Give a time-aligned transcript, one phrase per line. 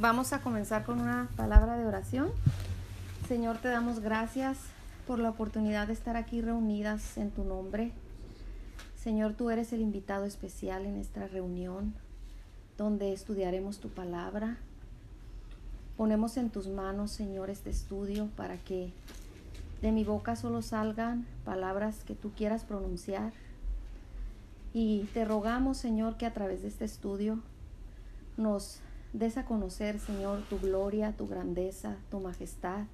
[0.00, 2.30] Vamos a comenzar con una palabra de oración.
[3.28, 4.56] Señor, te damos gracias
[5.06, 7.92] por la oportunidad de estar aquí reunidas en tu nombre.
[8.96, 11.92] Señor, tú eres el invitado especial en esta reunión
[12.78, 14.56] donde estudiaremos tu palabra.
[15.98, 18.94] Ponemos en tus manos, Señor, este estudio para que
[19.82, 23.34] de mi boca solo salgan palabras que tú quieras pronunciar.
[24.72, 27.38] Y te rogamos, Señor, que a través de este estudio
[28.38, 28.80] nos
[29.12, 32.84] des a conocer, Señor, tu gloria, tu grandeza, tu majestad.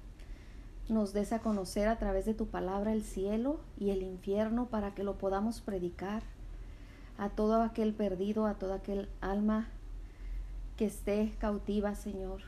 [0.89, 4.95] Nos des a conocer a través de tu palabra el cielo y el infierno para
[4.95, 6.23] que lo podamos predicar
[7.17, 9.67] a todo aquel perdido, a toda aquel alma
[10.77, 12.41] que esté cautiva, Señor.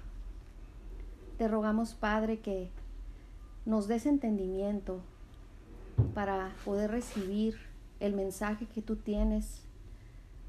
[1.38, 2.70] Te rogamos, Padre, que
[3.66, 5.02] nos des entendimiento
[6.14, 7.58] para poder recibir
[8.00, 9.64] el mensaje que tú tienes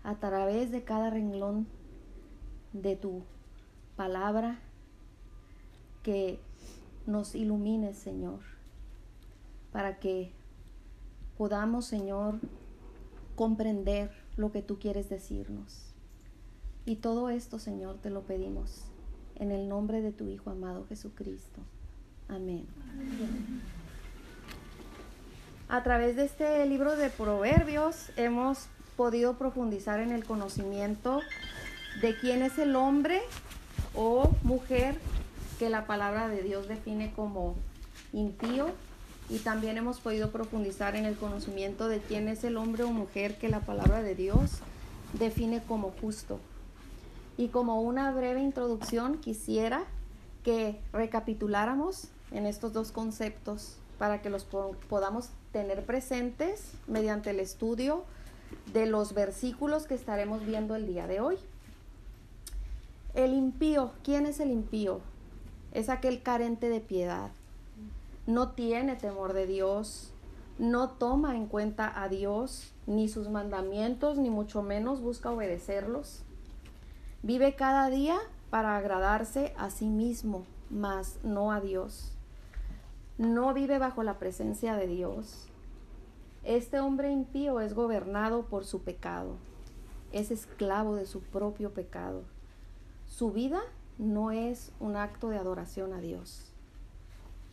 [0.05, 1.67] a través de cada renglón
[2.73, 3.23] de tu
[3.97, 4.59] palabra,
[6.03, 6.39] que
[7.07, 8.41] nos ilumines, Señor,
[9.73, 10.33] para que
[11.37, 12.39] podamos, Señor,
[13.37, 15.93] comprender lo que tú quieres decirnos.
[16.87, 18.85] Y todo esto, Señor, te lo pedimos
[19.37, 21.61] en el nombre de tu Hijo amado Jesucristo.
[22.29, 22.67] Amén.
[25.69, 31.21] A través de este libro de Proverbios hemos podido profundizar en el conocimiento
[32.01, 33.21] de quién es el hombre
[33.95, 34.97] o mujer
[35.59, 37.55] que la palabra de Dios define como
[38.13, 38.69] impío
[39.29, 43.39] y también hemos podido profundizar en el conocimiento de quién es el hombre o mujer
[43.39, 44.59] que la palabra de Dios
[45.13, 46.41] define como justo.
[47.37, 49.85] Y como una breve introducción quisiera
[50.43, 58.05] que recapituláramos en estos dos conceptos para que los podamos tener presentes mediante el estudio
[58.73, 61.37] de los versículos que estaremos viendo el día de hoy.
[63.15, 65.01] El impío, ¿quién es el impío?
[65.73, 67.33] Es aquel carente de piedad.
[68.29, 70.13] No tiene temor de Dios,
[70.61, 76.23] no toma en cuenta a Dios, ni sus mandamientos, ni mucho menos busca obedecerlos.
[77.25, 78.17] Vive cada día
[78.49, 82.13] para agradarse a sí mismo, mas no a Dios.
[83.19, 85.49] No vive bajo la presencia de Dios.
[86.45, 89.35] Este hombre impío es gobernado por su pecado,
[90.13, 92.23] es esclavo de su propio pecado.
[93.11, 93.61] Su vida
[93.99, 96.53] no es un acto de adoración a Dios.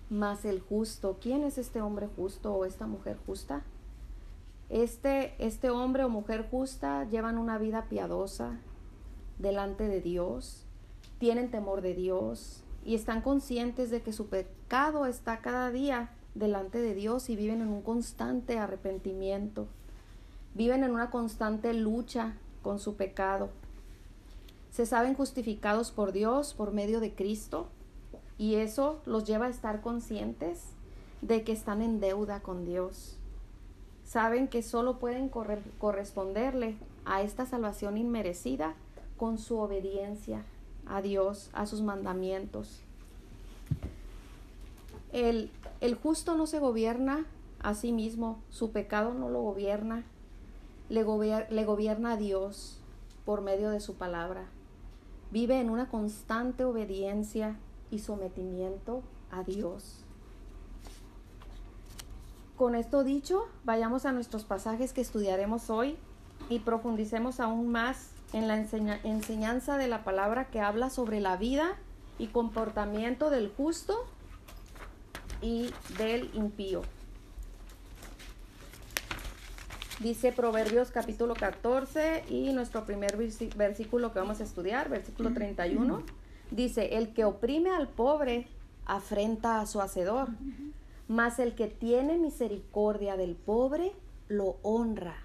[0.10, 3.64] Mas el justo, ¿quién es este hombre justo o esta mujer justa?
[4.70, 8.60] Este, este hombre o mujer justa llevan una vida piadosa
[9.40, 10.64] delante de Dios,
[11.18, 16.80] tienen temor de Dios y están conscientes de que su pecado está cada día delante
[16.80, 19.68] de Dios y viven en un constante arrepentimiento,
[20.54, 23.50] viven en una constante lucha con su pecado
[24.72, 27.68] se saben justificados por Dios por medio de Cristo
[28.38, 30.66] y eso los lleva a estar conscientes
[31.22, 33.18] de que están en deuda con Dios.
[34.06, 38.76] Saben que solo pueden corresponderle a esta salvación inmerecida
[39.18, 40.44] con su obediencia
[40.86, 42.80] a Dios, a sus mandamientos.
[45.12, 45.50] El,
[45.82, 47.26] el justo no se gobierna
[47.60, 50.04] a sí mismo, su pecado no lo gobierna,
[50.90, 51.04] le,
[51.50, 52.80] le gobierna a Dios
[53.26, 54.48] por medio de su palabra
[55.32, 57.58] vive en una constante obediencia
[57.92, 60.04] y sometimiento a Dios.
[62.56, 65.96] Con esto dicho, vayamos a nuestros pasajes que estudiaremos hoy
[66.50, 71.78] y profundicemos aún más en la enseñanza de la palabra que habla sobre la vida
[72.18, 74.06] y comportamiento del justo
[75.42, 76.82] y del impío.
[80.00, 83.18] Dice Proverbios capítulo 14 y nuestro primer
[83.56, 86.04] versículo que vamos a estudiar, versículo 31,
[86.52, 88.48] dice, el que oprime al pobre
[88.86, 90.30] afrenta a su hacedor,
[91.08, 93.92] mas el que tiene misericordia del pobre
[94.28, 95.16] lo honra.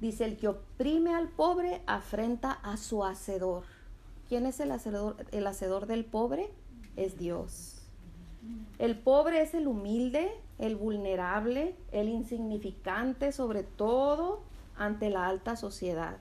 [0.00, 3.64] Dice, el que oprime al pobre afrenta a su hacedor.
[4.28, 6.48] ¿Quién es el hacedor, el hacedor del pobre?
[6.94, 7.82] Es Dios.
[8.78, 14.40] El pobre es el humilde, el vulnerable, el insignificante, sobre todo
[14.76, 16.16] ante la alta sociedad.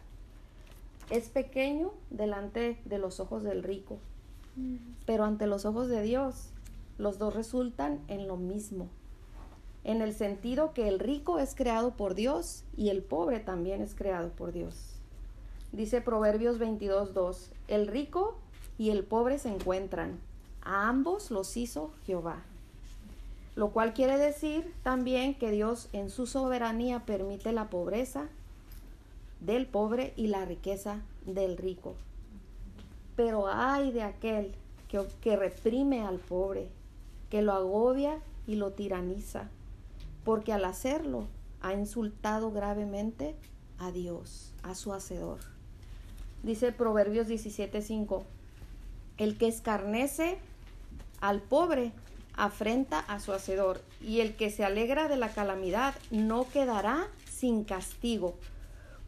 [1.09, 3.97] Es pequeño delante de los ojos del rico,
[5.05, 6.49] pero ante los ojos de Dios
[6.97, 8.87] los dos resultan en lo mismo,
[9.83, 13.93] en el sentido que el rico es creado por Dios y el pobre también es
[13.93, 14.95] creado por Dios.
[15.71, 18.35] Dice Proverbios 22.2, el rico
[18.77, 20.19] y el pobre se encuentran,
[20.63, 22.43] a ambos los hizo Jehová.
[23.55, 28.27] Lo cual quiere decir también que Dios en su soberanía permite la pobreza
[29.39, 31.95] del pobre y la riqueza del rico.
[33.15, 34.53] Pero ay de aquel
[34.89, 36.69] que, que reprime al pobre,
[37.29, 39.49] que lo agobia y lo tiraniza,
[40.23, 41.27] porque al hacerlo
[41.61, 43.35] ha insultado gravemente
[43.79, 45.39] a Dios, a su Hacedor.
[46.43, 48.23] Dice Proverbios 17:5,
[49.17, 50.37] el que escarnece
[51.21, 51.91] al pobre
[52.37, 57.63] afrenta a su Hacedor, y el que se alegra de la calamidad no quedará sin
[57.63, 58.35] castigo.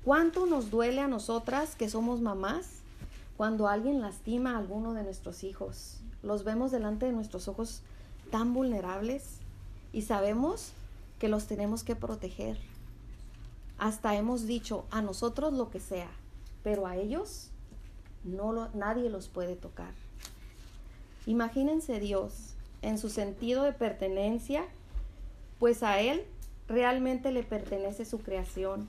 [0.04, 2.68] ¿Cuánto nos duele a nosotras que somos mamás
[3.36, 5.98] cuando alguien lastima a alguno de nuestros hijos?
[6.24, 7.82] Los vemos delante de nuestros ojos
[8.32, 9.40] tan vulnerables
[9.94, 10.72] y sabemos
[11.20, 12.58] que los tenemos que proteger.
[13.78, 16.10] Hasta hemos dicho a nosotros lo que sea,
[16.64, 17.50] pero a ellos
[18.24, 19.94] no nadie los puede tocar.
[21.26, 24.66] Imagínense Dios en su sentido de pertenencia,
[25.60, 26.24] pues a Él
[26.68, 28.88] realmente le pertenece su creación.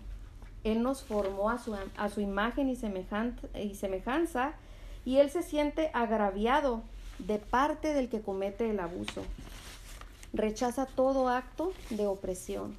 [0.65, 4.55] Él nos formó a su, a su imagen y, y semejanza
[5.05, 6.83] y Él se siente agraviado
[7.19, 9.23] de parte del que comete el abuso.
[10.33, 12.77] Rechaza todo acto de opresión.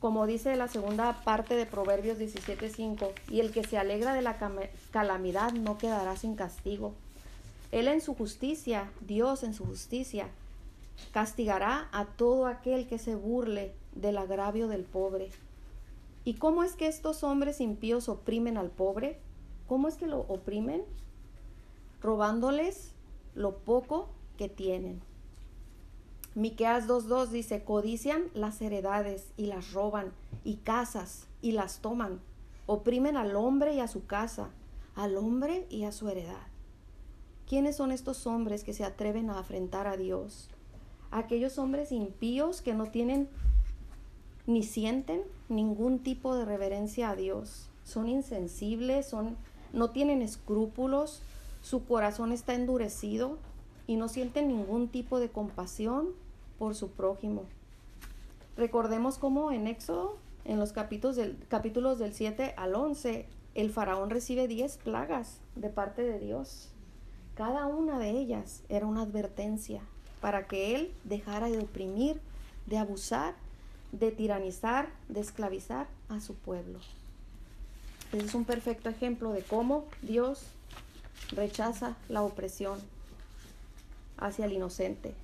[0.00, 4.36] Como dice la segunda parte de Proverbios 17:5, y el que se alegra de la
[4.90, 6.92] calamidad no quedará sin castigo.
[7.74, 10.28] Él en su justicia, Dios en su justicia,
[11.10, 15.30] castigará a todo aquel que se burle del agravio del pobre.
[16.24, 19.18] ¿Y cómo es que estos hombres impíos oprimen al pobre?
[19.66, 20.84] ¿Cómo es que lo oprimen?
[22.00, 22.92] Robándoles
[23.34, 25.02] lo poco que tienen.
[26.36, 30.12] Miqueas 2:2 dice, codician las heredades y las roban,
[30.44, 32.20] y casas y las toman.
[32.66, 34.50] Oprimen al hombre y a su casa,
[34.94, 36.53] al hombre y a su heredad.
[37.48, 40.48] ¿Quiénes son estos hombres que se atreven a afrentar a Dios?
[41.10, 43.28] Aquellos hombres impíos que no tienen
[44.46, 47.68] ni sienten ningún tipo de reverencia a Dios.
[47.84, 49.36] Son insensibles, son
[49.72, 51.20] no tienen escrúpulos,
[51.62, 53.38] su corazón está endurecido
[53.86, 56.10] y no sienten ningún tipo de compasión
[56.58, 57.44] por su prójimo.
[58.56, 64.10] Recordemos cómo en Éxodo, en los capítulos del, capítulos del 7 al 11, el faraón
[64.10, 66.70] recibe 10 plagas de parte de Dios.
[67.34, 69.80] Cada una de ellas era una advertencia
[70.20, 72.20] para que él dejara de oprimir,
[72.66, 73.34] de abusar,
[73.90, 76.78] de tiranizar, de esclavizar a su pueblo.
[78.12, 80.46] Ese es un perfecto ejemplo de cómo Dios
[81.32, 82.78] rechaza la opresión
[84.16, 85.14] hacia el inocente.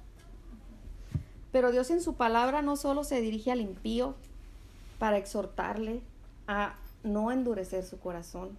[1.52, 4.14] Pero Dios en su palabra no solo se dirige al impío
[4.98, 6.00] para exhortarle
[6.48, 6.74] a
[7.04, 8.50] no endurecer su corazón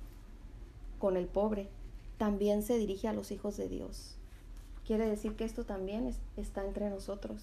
[1.00, 1.68] con el pobre,
[2.22, 4.16] también se dirige a los hijos de Dios.
[4.86, 7.42] Quiere decir que esto también está entre nosotros.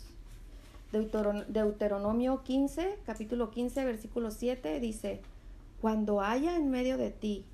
[0.93, 5.21] Deuteronomio 15, capítulo 15, versículo 7 dice,
[5.81, 7.45] cuando haya en medio de ti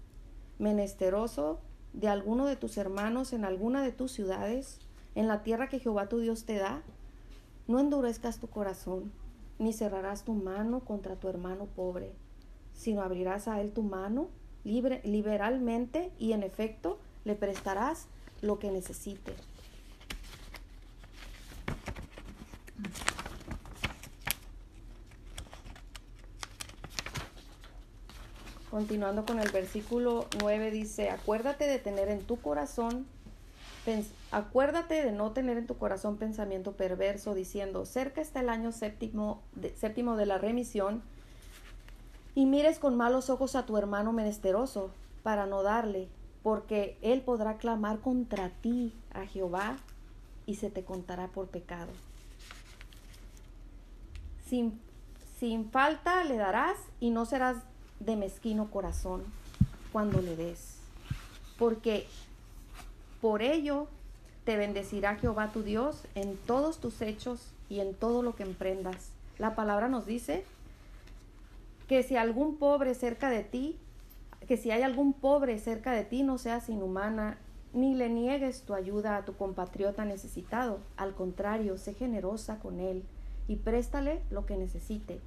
[0.59, 1.61] menesteroso
[1.95, 4.79] de alguno de tus hermanos en alguna de tus ciudades,
[5.15, 6.83] en la tierra que Jehová tu Dios te da,
[7.67, 9.11] no endurezcas tu corazón,
[9.59, 12.13] ni cerrarás tu mano contra tu hermano pobre,
[12.75, 14.29] sino abrirás a él tu mano
[14.63, 18.07] libre, liberalmente y en efecto le prestarás
[18.43, 19.35] lo que necesite.
[28.71, 33.07] Continuando con el versículo 9 dice, acuérdate de tener en tu corazón,
[34.33, 39.41] acuérdate de no tener en tu corazón pensamiento perverso diciendo, cerca está el año séptimo
[39.55, 41.05] de, séptimo de la remisión,
[42.35, 44.91] y mires con malos ojos a tu hermano menesteroso
[45.23, 46.09] para no darle
[46.45, 49.79] porque él podrá clamar contra ti a Jehová
[50.47, 51.91] y se te contará por pecado.
[54.47, 54.79] Sin,
[55.41, 57.57] sin falta le darás y no serás
[57.99, 59.25] de mezquino corazón
[59.91, 60.77] cuando le des,
[61.59, 62.07] porque
[63.23, 63.89] por ello
[64.45, 69.13] te bendecirá Jehová tu Dios en todos tus hechos y en todo lo que emprendas.
[69.39, 70.45] La palabra nos dice
[71.89, 73.79] que si algún pobre cerca de ti
[74.47, 77.39] que si hay algún pobre cerca de ti no seas inhumana,
[77.73, 80.79] ni le niegues tu ayuda a tu compatriota necesitado.
[80.97, 83.03] Al contrario, sé generosa con él
[83.49, 85.21] y préstale lo que necesite.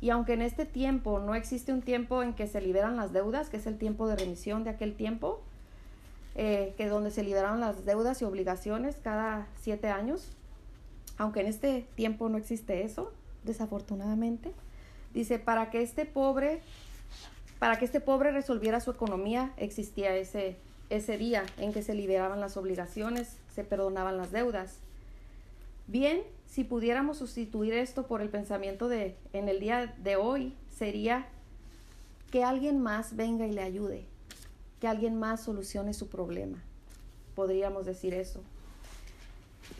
[0.00, 3.48] Y aunque en este tiempo no existe un tiempo en que se liberan las deudas,
[3.48, 5.40] que es el tiempo de remisión de aquel tiempo,
[6.34, 10.28] eh, que donde se liberaron las deudas y obligaciones cada siete años,
[11.16, 13.12] aunque en este tiempo no existe eso,
[13.44, 14.52] desafortunadamente,
[15.14, 16.60] dice, para que este pobre
[17.64, 20.58] para que este pobre resolviera su economía, existía ese,
[20.90, 24.80] ese día en que se liberaban las obligaciones, se perdonaban las deudas.
[25.86, 31.26] Bien, si pudiéramos sustituir esto por el pensamiento de en el día de hoy, sería
[32.30, 34.04] que alguien más venga y le ayude,
[34.78, 36.62] que alguien más solucione su problema,
[37.34, 38.42] podríamos decir eso.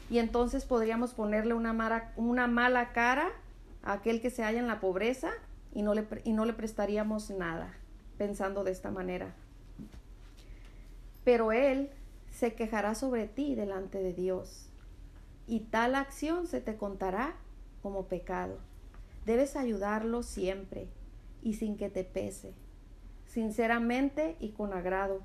[0.09, 3.29] Y entonces podríamos ponerle una mala, una mala cara
[3.83, 5.35] a aquel que se halla en la pobreza
[5.75, 7.75] y no, le, y no le prestaríamos nada,
[8.17, 9.35] pensando de esta manera.
[11.25, 11.91] Pero Él
[12.31, 14.71] se quejará sobre ti delante de Dios,
[15.47, 17.37] y tal acción se te contará
[17.83, 18.59] como pecado.
[19.27, 20.89] Debes ayudarlo siempre
[21.43, 22.55] y sin que te pese,
[23.27, 25.23] sinceramente y con agrado,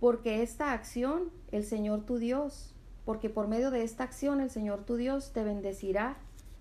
[0.00, 2.74] porque esta acción el Señor tu Dios,
[3.04, 6.18] porque por medio de esta acción el Señor tu Dios te bendecirá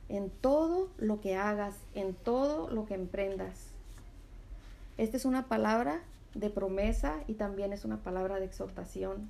[0.10, 3.68] en todo lo que hagas, en todo lo que emprendas.
[4.98, 6.02] Esta es una palabra
[6.34, 9.30] de promesa y también es una palabra de exhortación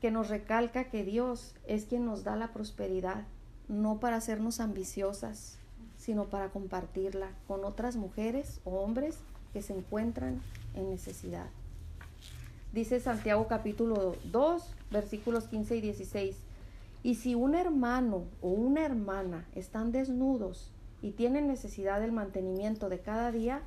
[0.00, 3.24] que nos recalca que Dios es quien nos da la prosperidad,
[3.68, 5.58] no para hacernos ambiciosas,
[5.98, 9.16] sino para compartirla con otras mujeres o hombres
[9.52, 10.42] que se encuentran
[10.74, 11.46] en necesidad.
[12.72, 16.36] Dice Santiago capítulo 2, versículos 15 y 16.
[17.02, 20.72] Y si un hermano o una hermana están desnudos
[21.02, 23.62] y tienen necesidad del mantenimiento de cada día,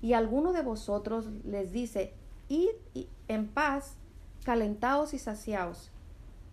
[0.00, 2.12] y alguno de vosotros les dice,
[2.48, 2.70] id
[3.28, 3.94] en paz,
[4.44, 5.90] calentaos y saciaos,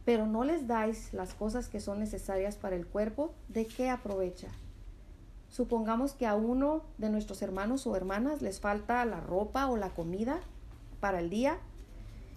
[0.05, 4.47] pero no les dais las cosas que son necesarias para el cuerpo, ¿de qué aprovecha?
[5.49, 9.89] Supongamos que a uno de nuestros hermanos o hermanas les falta la ropa o la
[9.89, 10.39] comida
[10.99, 11.57] para el día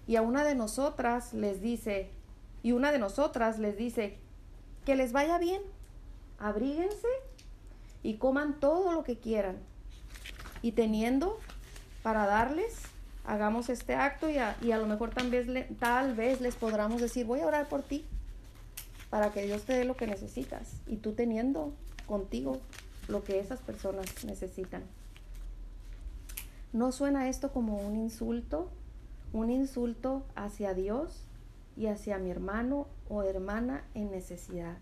[0.07, 2.09] y a una de nosotras les dice,
[2.63, 4.17] y una de nosotras les dice,
[4.85, 5.61] que les vaya bien,
[6.39, 7.07] abríguense
[8.01, 9.57] y coman todo lo que quieran
[10.61, 11.37] y teniendo
[12.01, 12.83] para darles,
[13.25, 17.47] hagamos este acto y a, lo mejor vez, tal vez les podamos decir, voy a
[17.47, 18.05] orar por ti
[19.09, 21.73] para que Dios te dé lo que necesitas y tú teniendo
[22.07, 22.59] contigo
[23.07, 24.83] lo que esas personas necesitan.
[26.71, 28.71] ¿No suena esto como un insulto?
[29.31, 31.23] Un insulto hacia Dios
[31.75, 34.77] y hacia mi hermano o hermana en necesidad.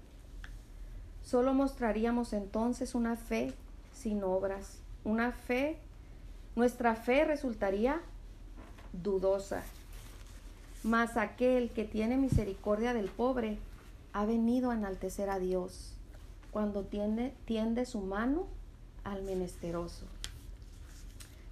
[1.23, 3.53] Solo mostraríamos entonces una fe
[3.93, 5.77] sin obras una fe,
[6.55, 8.01] nuestra fe resultaría
[8.93, 9.63] dudosa.
[10.83, 13.57] Mas aquel que tiene misericordia del pobre
[14.13, 15.93] ha venido a enaltecer a Dios
[16.51, 18.45] cuando tiende, tiende su mano
[19.03, 20.05] al menesteroso.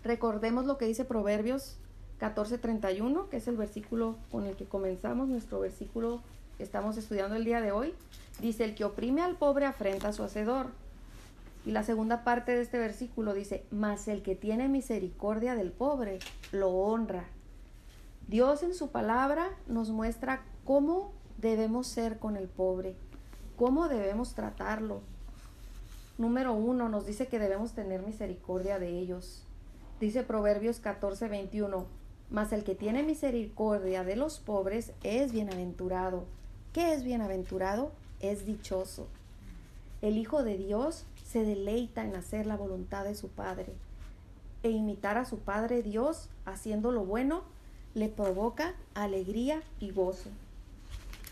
[0.03, 1.77] Recordemos lo que dice Proverbios
[2.19, 6.21] 14:31, que es el versículo con el que comenzamos nuestro versículo
[6.59, 7.93] estamos estudiando el día de hoy.
[8.41, 10.67] Dice, el que oprime al pobre afrenta a su hacedor
[11.65, 16.19] y la segunda parte de este versículo dice, mas el que tiene misericordia del pobre
[16.51, 17.25] lo honra.
[18.27, 22.95] Dios en su palabra nos muestra cómo debemos ser con el pobre,
[23.57, 25.01] cómo debemos tratarlo.
[26.17, 29.45] Número uno, nos dice que debemos tener misericordia de ellos.
[29.99, 31.85] Dice Proverbios 14, 21,
[32.29, 36.25] mas el que tiene misericordia de los pobres es bienaventurado.
[36.73, 37.91] ¿Qué es bienaventurado?
[38.19, 39.07] Es dichoso.
[40.01, 43.73] El Hijo de Dios se deleita en hacer la voluntad de su Padre
[44.63, 47.43] e imitar a su Padre Dios haciendo lo bueno
[47.93, 50.29] le provoca alegría y gozo.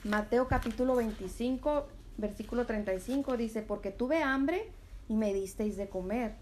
[0.03, 1.87] Mateo capítulo 25,
[2.17, 4.69] versículo 35 dice, porque tuve hambre
[5.07, 6.35] y me disteis de comer,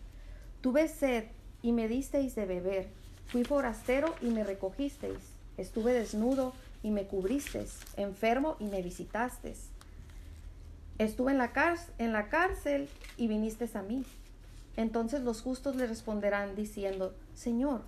[0.62, 1.26] tuve sed
[1.62, 2.90] y me disteis de beber,
[3.28, 5.20] fui forastero y me recogisteis,
[5.58, 6.54] estuve desnudo
[6.84, 9.70] y me cubristeis, enfermo y me visitasteis
[10.98, 11.52] Estuve en la,
[11.98, 14.06] en la cárcel y viniste a mí.
[14.78, 17.82] Entonces los justos le responderán diciendo, Señor,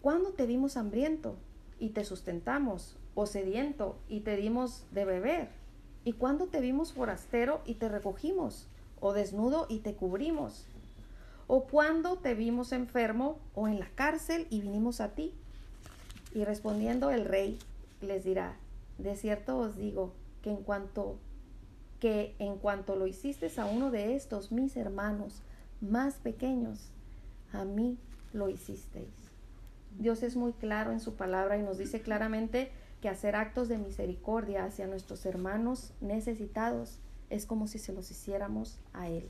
[0.00, 1.36] ¿cuándo te vimos hambriento
[1.78, 5.48] y te sustentamos, o sediento y te dimos de beber?
[6.04, 8.66] ¿Y cuándo te vimos forastero y te recogimos,
[9.00, 10.64] o desnudo y te cubrimos?
[11.48, 15.32] ¿O cuándo te vimos enfermo o en la cárcel y vinimos a ti?
[16.34, 17.58] Y respondiendo el rey
[18.00, 18.56] les dirá,
[18.98, 20.12] de cierto os digo
[20.42, 21.18] que en cuanto
[22.00, 25.40] que en cuanto lo hiciste a uno de estos mis hermanos
[25.80, 26.90] más pequeños,
[27.52, 27.96] a mí
[28.32, 29.08] lo hicisteis.
[29.98, 33.78] Dios es muy claro en su palabra y nos dice claramente que hacer actos de
[33.78, 36.98] misericordia hacia nuestros hermanos necesitados
[37.30, 39.28] es como si se los hiciéramos a Él.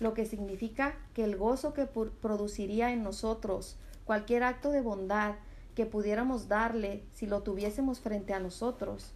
[0.00, 5.34] Lo que significa que el gozo que produciría en nosotros cualquier acto de bondad
[5.74, 9.12] que pudiéramos darle si lo tuviésemos frente a nosotros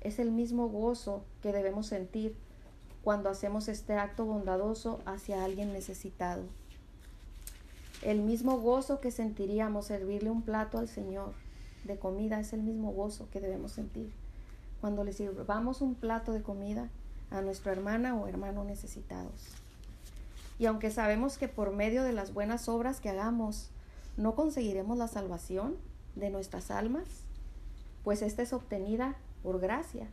[0.00, 2.36] es el mismo gozo que debemos sentir
[3.02, 6.42] cuando hacemos este acto bondadoso hacia alguien necesitado.
[8.02, 11.34] El mismo gozo que sentiríamos servirle un plato al Señor
[11.84, 14.12] de comida es el mismo gozo que debemos sentir
[14.80, 16.90] cuando le sirvamos un plato de comida
[17.30, 19.61] a nuestra hermana o hermano necesitados.
[20.62, 23.70] Y aunque sabemos que por medio de las buenas obras que hagamos
[24.16, 25.76] no conseguiremos la salvación
[26.14, 27.02] de nuestras almas,
[28.04, 30.06] pues esta es obtenida por gracia.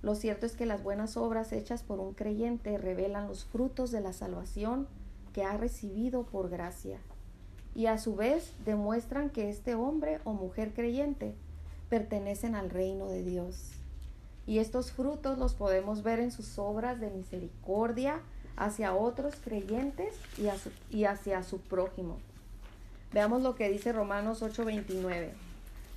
[0.00, 4.00] Lo cierto es que las buenas obras hechas por un creyente revelan los frutos de
[4.00, 4.88] la salvación
[5.34, 6.98] que ha recibido por gracia
[7.74, 11.34] y a su vez demuestran que este hombre o mujer creyente
[11.90, 13.72] pertenecen al reino de Dios.
[14.46, 18.22] Y estos frutos los podemos ver en sus obras de misericordia
[18.56, 20.48] hacia otros creyentes y,
[20.96, 22.18] y hacia su prójimo.
[23.12, 25.30] Veamos lo que dice Romanos 8:29.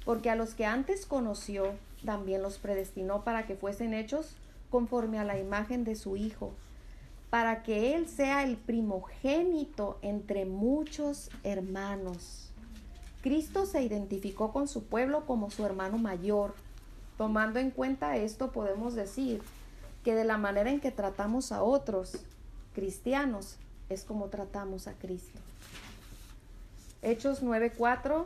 [0.04, 1.74] Porque a los que antes conoció,
[2.06, 4.36] también los predestinó para que fuesen hechos
[4.70, 6.54] conforme a la imagen de su Hijo
[7.36, 12.50] para que Él sea el primogénito entre muchos hermanos.
[13.22, 16.54] Cristo se identificó con su pueblo como su hermano mayor.
[17.18, 19.42] Tomando en cuenta esto, podemos decir
[20.06, 22.20] que de la manera en que tratamos a otros
[22.75, 23.58] cristianos
[23.89, 25.39] es como tratamos a Cristo.
[27.01, 28.25] Hechos 9:4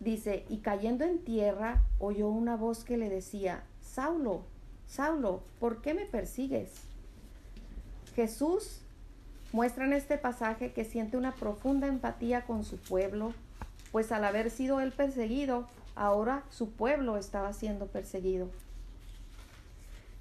[0.00, 4.42] dice, y cayendo en tierra oyó una voz que le decía, Saulo,
[4.86, 6.70] Saulo, ¿por qué me persigues?
[8.14, 8.80] Jesús
[9.52, 13.32] muestra en este pasaje que siente una profunda empatía con su pueblo,
[13.90, 18.48] pues al haber sido él perseguido, ahora su pueblo estaba siendo perseguido.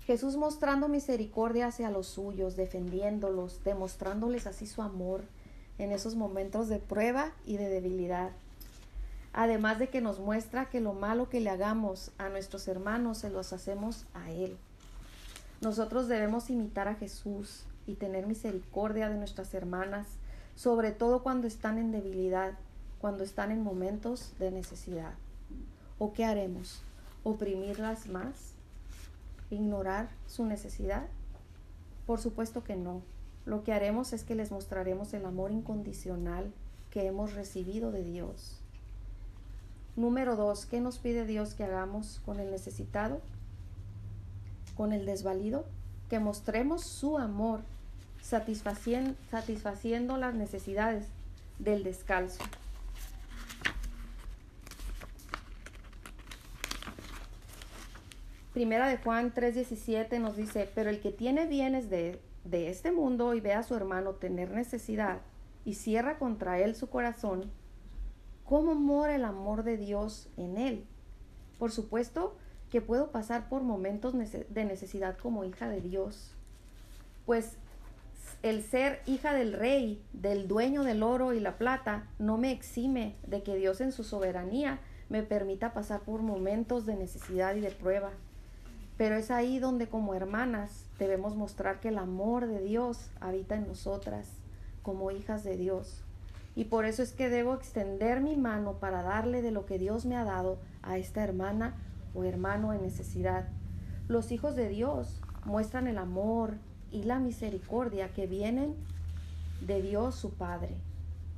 [0.05, 5.24] Jesús mostrando misericordia hacia los suyos, defendiéndolos, demostrándoles así su amor
[5.77, 8.31] en esos momentos de prueba y de debilidad.
[9.33, 13.29] Además de que nos muestra que lo malo que le hagamos a nuestros hermanos se
[13.29, 14.57] los hacemos a Él.
[15.62, 20.07] Nosotros debemos imitar a Jesús, y tener misericordia de nuestras hermanas,
[20.55, 22.53] sobre todo cuando están en debilidad,
[23.00, 25.13] cuando están en momentos de necesidad.
[26.00, 26.81] ¿O qué haremos?
[27.24, 28.54] ¿Oprimirlas más?
[29.55, 31.08] ¿Ignorar su necesidad?
[32.06, 33.01] Por supuesto que no.
[33.45, 36.51] Lo que haremos es que les mostraremos el amor incondicional
[36.91, 38.60] que hemos recibido de Dios.
[39.95, 43.21] Número dos, ¿qué nos pide Dios que hagamos con el necesitado?
[44.75, 45.65] ¿Con el desvalido?
[46.10, 47.62] Que mostremos su amor
[48.21, 51.08] satisfaciendo, satisfaciendo las necesidades
[51.60, 52.43] del descalzo.
[58.56, 63.34] Primera de Juan 3:17 nos dice, pero el que tiene bienes de, de este mundo
[63.34, 65.20] y ve a su hermano tener necesidad
[65.65, 67.52] y cierra contra él su corazón,
[68.46, 70.86] ¿cómo mora el amor de Dios en él?
[71.60, 72.38] Por supuesto
[72.70, 76.34] que puedo pasar por momentos de necesidad como hija de Dios,
[77.26, 77.58] pues
[78.41, 83.18] el ser hija del rey, del dueño del oro y la plata, no me exime
[83.28, 87.72] de que Dios en su soberanía me permita pasar por momentos de necesidad y de
[87.72, 88.12] prueba.
[88.97, 93.67] Pero es ahí donde como hermanas debemos mostrar que el amor de Dios habita en
[93.67, 94.29] nosotras
[94.84, 96.01] como hijas de Dios.
[96.55, 100.05] Y por eso es que debo extender mi mano para darle de lo que Dios
[100.05, 101.75] me ha dado a esta hermana
[102.13, 103.47] o hermano en necesidad.
[104.08, 106.55] Los hijos de Dios muestran el amor,
[106.95, 108.73] y la misericordia que vienen
[109.60, 110.75] de Dios su Padre.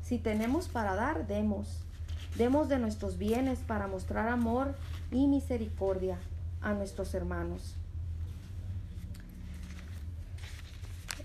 [0.04, 1.82] Si tenemos para dar, demos.
[2.38, 4.76] Demos de nuestros bienes para mostrar amor
[5.12, 6.20] y misericordia
[6.68, 7.78] a nuestros hermanos.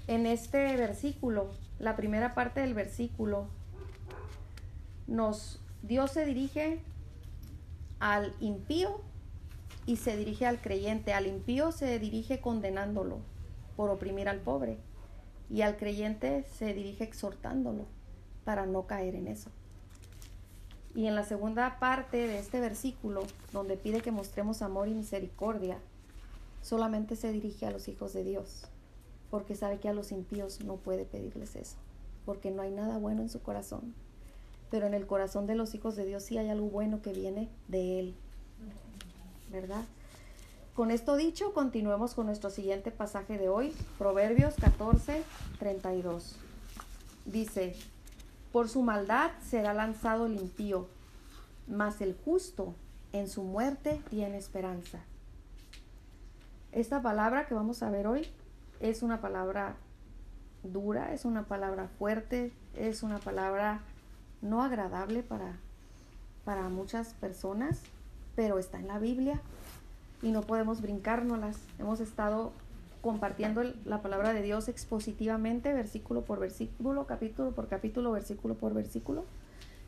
[0.06, 1.50] En este versículo,
[1.80, 3.48] la primera parte del versículo,
[5.08, 6.80] nos Dios se dirige
[7.98, 9.00] al impío
[9.84, 11.12] y se dirige al creyente.
[11.12, 13.18] Al impío se dirige condenándolo
[13.74, 14.78] por oprimir al pobre
[15.50, 17.86] y al creyente se dirige exhortándolo
[18.44, 19.50] para no caer en eso.
[20.94, 25.78] Y en la segunda parte de este versículo, donde pide que mostremos amor y misericordia,
[26.60, 28.66] solamente se dirige a los hijos de Dios,
[29.30, 31.76] porque sabe que a los impíos no puede pedirles eso,
[32.26, 33.94] porque no hay nada bueno en su corazón.
[34.70, 37.48] Pero en el corazón de los hijos de Dios sí hay algo bueno que viene
[37.68, 38.14] de Él,
[39.50, 39.84] ¿verdad?
[40.74, 45.22] Con esto dicho, continuemos con nuestro siguiente pasaje de hoy, Proverbios 14,
[45.58, 46.36] 32.
[47.26, 47.76] Dice,
[48.52, 50.86] por su maldad será lanzado el impío,
[51.66, 52.74] mas el justo
[53.12, 55.00] en su muerte tiene esperanza.
[56.70, 58.26] Esta palabra que vamos a ver hoy
[58.80, 59.76] es una palabra
[60.62, 63.80] dura, es una palabra fuerte, es una palabra
[64.42, 65.56] no agradable para,
[66.44, 67.80] para muchas personas,
[68.36, 69.40] pero está en la Biblia
[70.22, 71.58] y no podemos brincárnoslas.
[71.78, 72.52] Hemos estado
[73.02, 79.24] compartiendo la palabra de Dios expositivamente, versículo por versículo, capítulo por capítulo, versículo por versículo.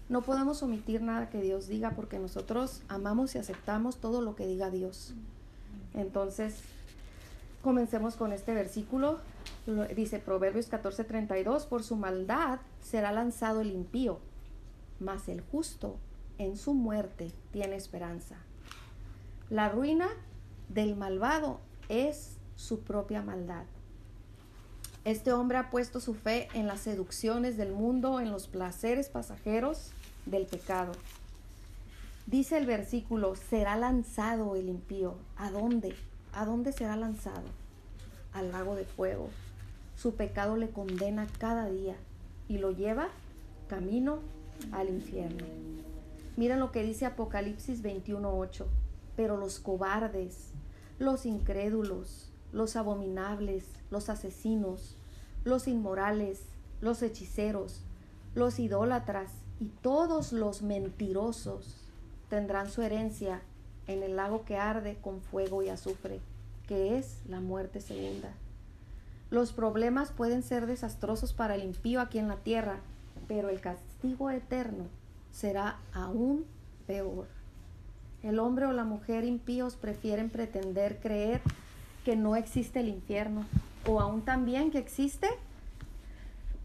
[0.09, 4.47] No podemos omitir nada que Dios diga porque nosotros amamos y aceptamos todo lo que
[4.47, 5.15] diga Dios.
[5.95, 6.59] Entonces,
[7.63, 9.21] comencemos con este versículo.
[9.95, 14.19] Dice Proverbios 14:32, por su maldad será lanzado el impío,
[14.99, 15.97] mas el justo
[16.39, 18.37] en su muerte tiene esperanza.
[19.51, 20.09] La ruina
[20.69, 23.65] del malvado es su propia maldad.
[25.05, 29.91] Este hombre ha puesto su fe en las seducciones del mundo, en los placeres pasajeros
[30.25, 30.93] del pecado.
[32.27, 35.17] Dice el versículo, será lanzado el impío.
[35.37, 35.95] ¿A dónde?
[36.33, 37.45] ¿A dónde será lanzado?
[38.33, 39.29] Al lago de fuego.
[39.95, 41.97] Su pecado le condena cada día
[42.49, 43.09] y lo lleva
[43.69, 44.21] camino
[44.73, 45.45] al infierno.
[46.37, 48.67] Miren lo que dice Apocalipsis 21:8.
[49.17, 50.51] Pero los cobardes,
[50.99, 54.97] los incrédulos, los abominables, los asesinos,
[55.45, 56.45] los inmorales,
[56.81, 57.83] los hechiceros,
[58.35, 61.77] los idólatras y todos los mentirosos
[62.29, 63.43] tendrán su herencia
[63.87, 66.21] en el lago que arde con fuego y azufre,
[66.67, 68.33] que es la muerte segunda.
[69.31, 72.79] Los problemas pueden ser desastrosos para el impío aquí en la tierra,
[73.27, 74.85] pero el castigo eterno
[75.33, 76.47] será aún
[76.87, 77.27] peor.
[78.23, 81.43] El hombre o la mujer impíos prefieren pretender creer
[82.05, 83.45] que no existe el infierno,
[83.87, 85.29] o aún también que existe,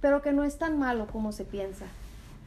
[0.01, 1.85] pero que no es tan malo como se piensa.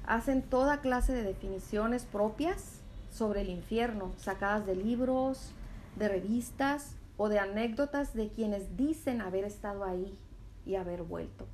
[0.06, 2.80] Hacen toda clase de definiciones propias
[3.12, 5.52] sobre el infierno, sacadas de libros,
[5.96, 10.16] de revistas o de anécdotas de quienes dicen haber estado ahí
[10.64, 11.46] y haber vuelto.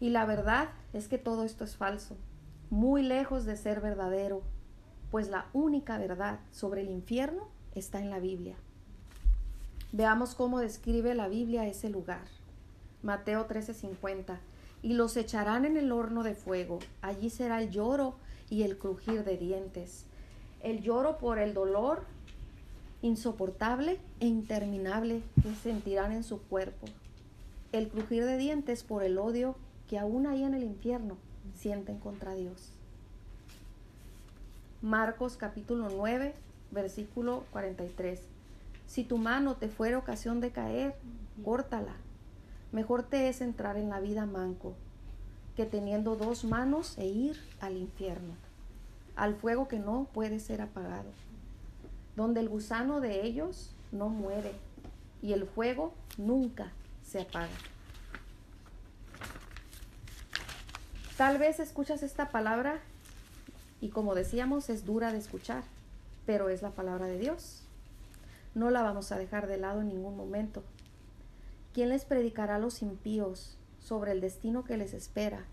[0.00, 2.16] Y la verdad es que todo esto es falso,
[2.70, 4.42] muy lejos de ser verdadero,
[5.10, 8.56] pues la única verdad sobre el infierno está en la Biblia.
[9.92, 12.24] Veamos cómo describe la Biblia ese lugar.
[13.02, 14.40] Mateo 13:50.
[14.82, 16.78] Y los echarán en el horno de fuego.
[17.02, 18.14] Allí será el lloro
[18.48, 20.06] y el crujir de dientes.
[20.62, 22.04] El lloro por el dolor
[23.02, 26.86] insoportable e interminable que sentirán en su cuerpo.
[27.72, 29.56] El crujir de dientes por el odio
[29.88, 31.18] que aún ahí en el infierno
[31.54, 32.70] sienten contra Dios.
[34.80, 36.34] Marcos capítulo 9,
[36.70, 38.31] versículo 43.
[38.92, 40.94] Si tu mano te fuera ocasión de caer,
[41.42, 41.94] córtala.
[42.72, 44.74] Mejor te es entrar en la vida manco
[45.56, 48.34] que teniendo dos manos e ir al infierno,
[49.16, 51.08] al fuego que no puede ser apagado,
[52.16, 54.52] donde el gusano de ellos no muere
[55.22, 56.70] y el fuego nunca
[57.02, 57.48] se apaga.
[61.16, 62.78] Tal vez escuchas esta palabra
[63.80, 65.64] y como decíamos es dura de escuchar,
[66.26, 67.62] pero es la palabra de Dios.
[68.54, 70.62] No la vamos a dejar de lado en ningún momento.
[71.72, 75.46] ¿Quién les predicará a los impíos sobre el destino que les espera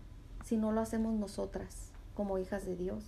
[0.44, 3.04] si no lo hacemos nosotras como hijas de Dios?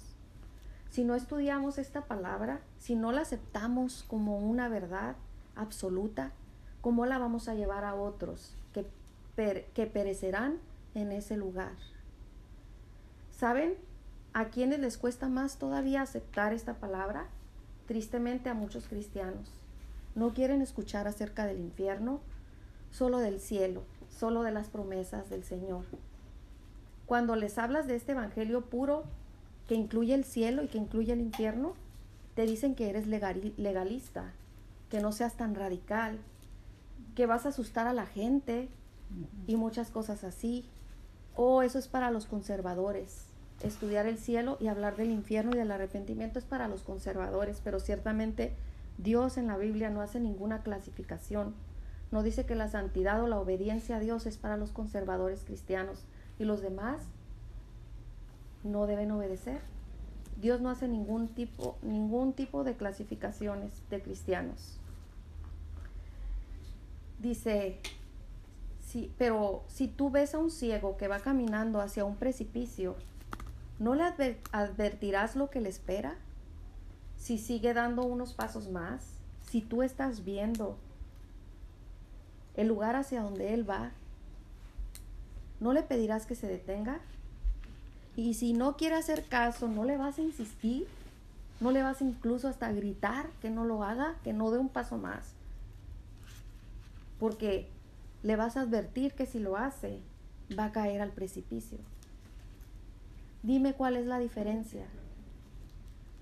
[0.89, 5.17] Si no estudiamos esta palabra, si no la aceptamos como una verdad
[5.57, 6.33] absoluta,
[6.81, 8.87] ¿cómo la vamos a llevar a otros que,
[9.75, 10.59] que perecerán
[10.95, 11.73] en ese lugar?
[13.31, 13.75] ¿Saben
[14.33, 17.27] a quienes les cuesta más todavía aceptar esta palabra?
[17.87, 19.62] Tristemente a muchos cristianos.
[20.15, 22.21] No quieren escuchar acerca del infierno,
[22.91, 25.85] solo del cielo, solo de las promesas del Señor.
[27.07, 29.05] Cuando les hablas de este evangelio puro
[29.69, 31.75] que incluye el cielo y que incluye el infierno,
[32.35, 34.33] te dicen que eres legalista,
[34.89, 36.19] que no seas tan radical,
[37.15, 38.69] que vas a asustar a la gente
[39.47, 40.65] y muchas cosas así.
[41.35, 43.27] O oh, eso es para los conservadores.
[43.63, 47.81] Estudiar el cielo y hablar del infierno y del arrepentimiento es para los conservadores, pero
[47.81, 48.53] ciertamente
[48.99, 51.55] Dios en la Biblia no hace ninguna clasificación.
[52.11, 56.05] No dice que la santidad o la obediencia a Dios es para los conservadores cristianos
[56.39, 57.03] y los demás
[58.65, 59.61] no deben obedecer.
[60.41, 64.79] Dios no hace ningún tipo, ningún tipo de clasificaciones de cristianos.
[67.21, 67.79] Dice,
[68.81, 72.97] sí, pero si tú ves a un ciego que va caminando hacia un precipicio,
[73.79, 74.05] ¿no le
[74.51, 76.17] advertirás lo que le espera?
[77.23, 79.05] Si sigue dando unos pasos más,
[79.49, 80.77] si tú estás viendo
[82.57, 83.93] el lugar hacia donde Él va,
[85.61, 86.99] ¿no le pedirás que se detenga?
[88.17, 90.89] Y si no quiere hacer caso, ¿no le vas a insistir?
[91.61, 94.99] ¿No le vas incluso hasta gritar que no lo haga, que no dé un paso
[94.99, 95.33] más?
[97.21, 97.69] Porque
[98.25, 100.01] le vas a advertir que si lo hace,
[100.59, 101.79] va a caer al precipicio.
[103.45, 104.85] Dime cuál es la diferencia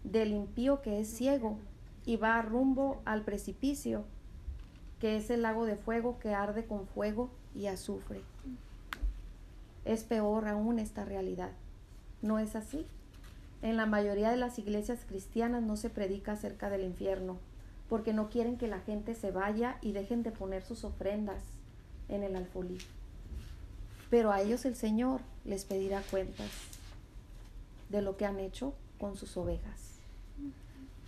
[0.04, 1.58] del impío que es ciego
[2.06, 4.04] y va rumbo al precipicio,
[4.98, 8.22] que es el lago de fuego que arde con fuego y azufre.
[9.84, 11.50] Es peor aún esta realidad.
[12.22, 12.86] ¿No es así?
[13.62, 17.38] En la mayoría de las iglesias cristianas no se predica acerca del infierno,
[17.88, 21.42] porque no quieren que la gente se vaya y dejen de poner sus ofrendas
[22.08, 22.78] en el alfolí.
[24.10, 26.50] Pero a ellos el Señor les pedirá cuentas
[27.88, 29.89] de lo que han hecho con sus ovejas.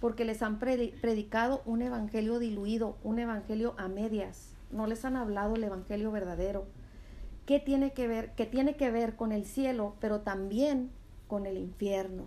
[0.02, 4.52] Porque les han predicado un evangelio diluido, un evangelio a medias.
[4.72, 6.66] No les han hablado el evangelio verdadero.
[7.46, 8.32] ¿Qué tiene que ver?
[8.50, 10.90] Tiene que ver con el cielo, pero también
[11.28, 12.24] con el infierno.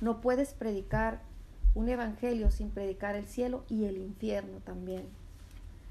[0.00, 1.20] No puedes predicar
[1.74, 5.04] un evangelio sin predicar el cielo y el infierno también.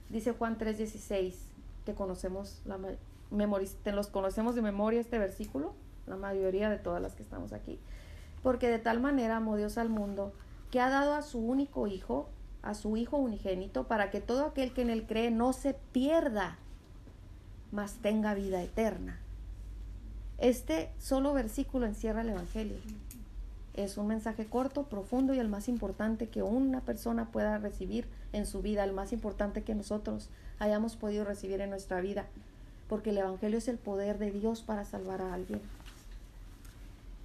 [0.10, 1.36] Dice Juan 3:16,
[1.86, 2.80] que conocemos la
[3.94, 5.76] los conocemos de memoria este versículo,
[6.08, 7.78] la mayoría de todas las que estamos aquí.
[8.42, 10.34] Porque de tal manera amó Dios al mundo
[10.76, 12.28] que ha dado a su único hijo,
[12.62, 16.58] a su hijo unigénito, para que todo aquel que en él cree no se pierda,
[17.72, 19.18] mas tenga vida eterna.
[20.38, 22.76] Este solo versículo encierra el Evangelio.
[23.74, 28.46] Es un mensaje corto, profundo y el más importante que una persona pueda recibir en
[28.46, 30.28] su vida, el más importante que nosotros
[30.60, 32.26] hayamos podido recibir en nuestra vida,
[32.90, 35.62] porque el Evangelio es el poder de Dios para salvar a alguien.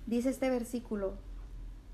[0.07, 1.15] Dice este versículo,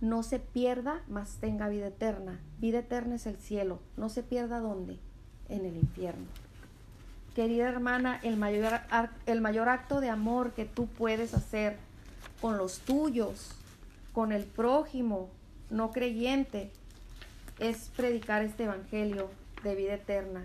[0.01, 2.41] no se pierda, mas tenga vida eterna.
[2.59, 3.81] Vida eterna es el cielo.
[3.97, 4.99] No se pierda dónde?
[5.49, 6.27] En el infierno.
[7.35, 8.81] Querida hermana, el mayor,
[9.27, 11.77] el mayor acto de amor que tú puedes hacer
[12.41, 13.51] con los tuyos,
[14.13, 15.29] con el prójimo
[15.71, 16.71] no creyente,
[17.59, 19.31] es predicar este evangelio
[19.63, 20.45] de vida eterna,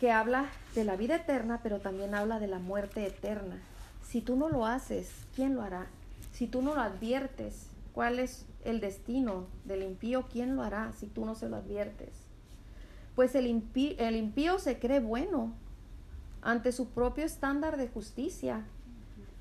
[0.00, 3.60] que habla de la vida eterna, pero también habla de la muerte eterna.
[4.06, 5.86] Si tú no lo haces, ¿quién lo hará?
[6.38, 10.28] Si tú no lo adviertes, ¿cuál es el destino del impío?
[10.30, 12.10] ¿Quién lo hará si tú no se lo adviertes?
[13.16, 15.52] Pues el impío, el impío se cree bueno
[16.40, 18.64] ante su propio estándar de justicia,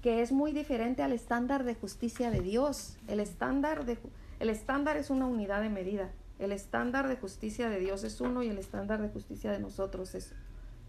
[0.01, 2.97] que es muy diferente al estándar de justicia de Dios.
[3.07, 3.99] El estándar, de,
[4.39, 6.09] el estándar es una unidad de medida.
[6.39, 10.15] El estándar de justicia de Dios es uno y el estándar de justicia de nosotros
[10.15, 10.33] es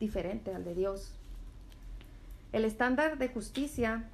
[0.00, 1.12] diferente al de Dios.
[2.54, 4.08] El estándar de justicia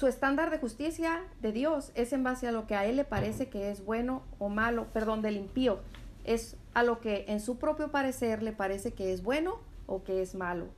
[0.00, 3.04] su estándar de justicia de Dios es en base a lo que a él le
[3.04, 5.80] parece que es bueno o malo, perdón, del impío.
[6.24, 10.22] Es a lo que en su propio parecer le parece que es bueno o que
[10.22, 10.68] es malo.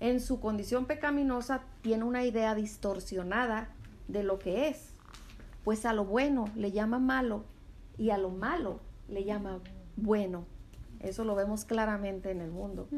[0.00, 3.68] En su condición pecaminosa tiene una idea distorsionada
[4.08, 4.90] de lo que es,
[5.62, 7.44] pues a lo bueno le llama malo
[7.96, 9.60] y a lo malo le llama
[9.94, 10.46] bueno.
[10.98, 12.88] Eso lo vemos claramente en el mundo.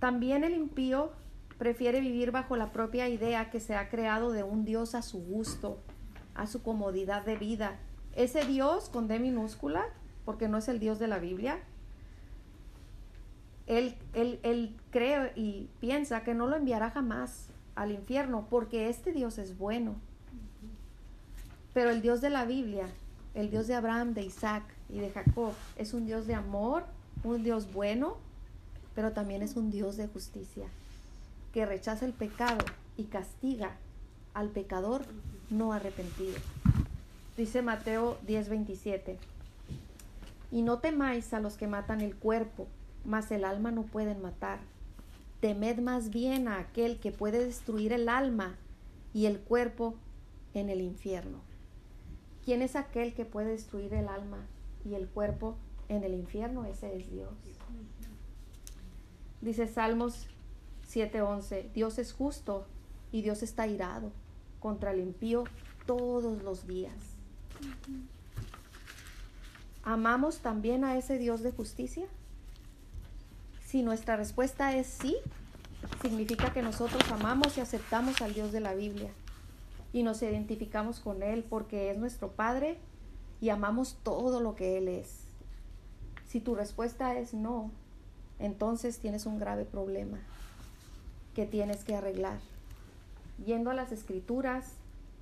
[0.00, 1.12] También el impío
[1.58, 5.18] prefiere vivir bajo la propia idea que se ha creado de un Dios a su
[5.18, 5.78] gusto,
[6.34, 7.78] a su comodidad de vida.
[8.14, 9.84] Ese Dios con D minúscula,
[10.24, 11.58] porque no es el Dios de la Biblia,
[13.66, 19.12] él, él, él cree y piensa que no lo enviará jamás al infierno, porque este
[19.12, 19.96] Dios es bueno.
[21.74, 22.86] Pero el Dios de la Biblia,
[23.34, 26.84] el Dios de Abraham, de Isaac y de Jacob, es un Dios de amor,
[27.24, 28.16] un Dios bueno,
[28.94, 30.66] pero también es un Dios de justicia
[31.52, 32.64] que rechaza el pecado
[32.96, 33.76] y castiga
[34.34, 35.04] al pecador
[35.50, 36.36] no arrepentido.
[37.36, 39.16] Dice Mateo 10:27,
[40.50, 42.66] y no temáis a los que matan el cuerpo,
[43.04, 44.60] mas el alma no pueden matar.
[45.40, 48.56] Temed más bien a aquel que puede destruir el alma
[49.14, 49.94] y el cuerpo
[50.54, 51.38] en el infierno.
[52.44, 54.38] ¿Quién es aquel que puede destruir el alma
[54.84, 55.56] y el cuerpo
[55.88, 56.64] en el infierno?
[56.64, 57.30] Ese es Dios.
[59.40, 60.28] Dice Salmos
[60.88, 62.66] 7:11, Dios es justo
[63.12, 64.10] y Dios está irado
[64.58, 65.44] contra el impío
[65.86, 66.94] todos los días.
[69.82, 72.06] ¿Amamos también a ese Dios de justicia?
[73.66, 75.16] Si nuestra respuesta es sí,
[76.02, 79.10] significa que nosotros amamos y aceptamos al Dios de la Biblia
[79.92, 82.78] y nos identificamos con Él porque es nuestro Padre
[83.40, 85.24] y amamos todo lo que Él es.
[86.26, 87.70] Si tu respuesta es no,
[88.38, 90.18] entonces tienes un grave problema
[91.38, 92.40] que tienes que arreglar.
[93.46, 94.72] Yendo a las escrituras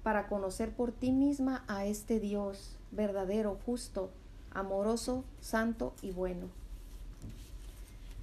[0.03, 4.11] para conocer por ti misma a este Dios verdadero, justo,
[4.51, 6.47] amoroso, santo y bueno.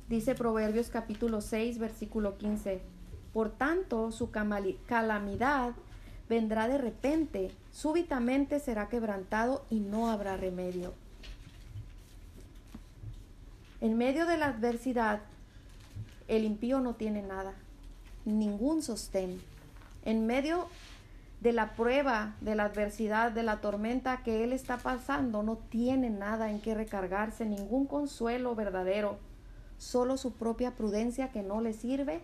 [0.10, 2.82] Dice Proverbios capítulo 6, versículo 15.
[3.32, 5.76] Por tanto, su calamidad
[6.28, 10.96] vendrá de repente, súbitamente será quebrantado y no habrá remedio.
[13.82, 15.22] En medio de la adversidad,
[16.28, 17.54] el impío no tiene nada
[18.26, 19.42] ningún sostén.
[20.06, 20.68] En medio
[21.42, 26.10] de la prueba, de la adversidad, de la tormenta que él está pasando, no tiene
[26.10, 29.18] nada en que recargarse, ningún consuelo verdadero,
[29.78, 32.22] solo su propia prudencia que no le sirve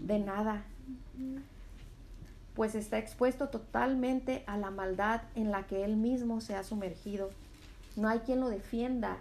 [0.00, 0.64] de nada,
[2.54, 7.30] pues está expuesto totalmente a la maldad en la que él mismo se ha sumergido.
[7.94, 9.18] No hay quien lo defienda,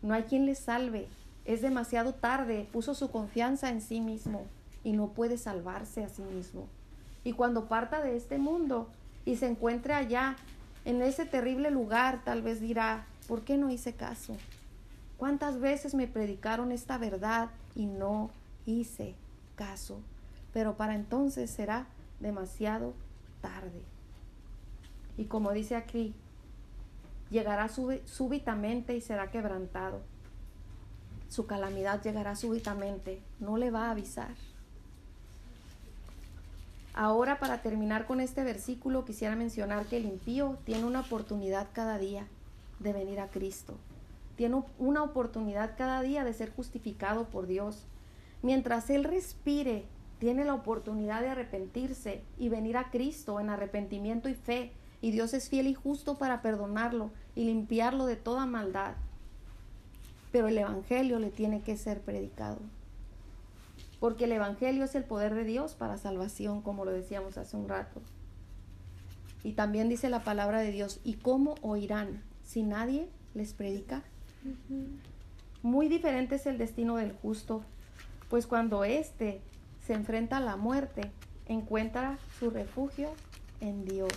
[0.00, 1.08] no hay quien le salve,
[1.44, 4.46] es demasiado tarde, puso su confianza en sí mismo
[4.86, 6.68] y no puede salvarse a sí mismo.
[7.24, 8.88] Y cuando parta de este mundo
[9.24, 10.36] y se encuentre allá,
[10.84, 14.36] en ese terrible lugar, tal vez dirá, ¿por qué no hice caso?
[15.18, 18.30] ¿Cuántas veces me predicaron esta verdad y no
[18.64, 19.16] hice
[19.56, 19.98] caso?
[20.52, 21.88] Pero para entonces será
[22.20, 22.94] demasiado
[23.40, 23.82] tarde.
[25.16, 26.14] Y como dice aquí,
[27.28, 30.00] llegará súbitamente y será quebrantado.
[31.28, 34.36] Su calamidad llegará súbitamente, no le va a avisar.
[36.98, 41.98] Ahora, para terminar con este versículo, quisiera mencionar que el impío tiene una oportunidad cada
[41.98, 42.26] día
[42.78, 43.74] de venir a Cristo.
[44.34, 47.84] Tiene una oportunidad cada día de ser justificado por Dios.
[48.40, 49.84] Mientras Él respire,
[50.18, 54.72] tiene la oportunidad de arrepentirse y venir a Cristo en arrepentimiento y fe.
[55.02, 58.94] Y Dios es fiel y justo para perdonarlo y limpiarlo de toda maldad.
[60.32, 62.60] Pero el Evangelio le tiene que ser predicado
[64.00, 67.68] porque el Evangelio es el poder de Dios para salvación, como lo decíamos hace un
[67.68, 68.02] rato.
[69.42, 74.02] Y también dice la palabra de Dios, ¿y cómo oirán si nadie les predica?
[75.62, 77.62] Muy diferente es el destino del justo,
[78.28, 79.40] pues cuando éste
[79.84, 81.10] se enfrenta a la muerte,
[81.46, 83.10] encuentra su refugio
[83.60, 84.12] en Dios.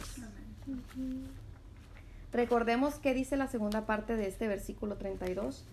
[2.31, 5.65] Recordemos que dice la segunda parte de este versículo 32.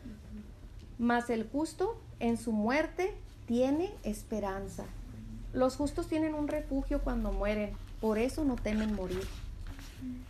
[0.99, 3.15] Mas el justo en su muerte
[3.47, 4.85] tiene esperanza.
[5.53, 9.27] Los justos tienen un refugio cuando mueren, por eso no temen morir.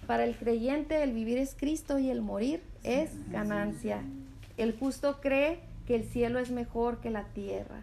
[0.07, 4.03] Para el creyente el vivir es Cristo y el morir es ganancia.
[4.57, 7.83] El justo cree que el cielo es mejor que la tierra.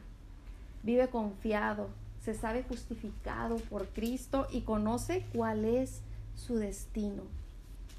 [0.84, 1.90] Vive confiado,
[2.24, 6.02] se sabe justificado por Cristo y conoce cuál es
[6.36, 7.24] su destino.